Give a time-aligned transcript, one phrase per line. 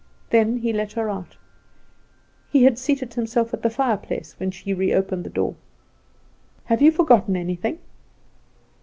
[0.31, 1.37] Then he let her out.
[2.49, 5.53] He had seated himself at the fireplace, when she reopened the door.
[6.65, 7.77] "Have you forgotten anything?"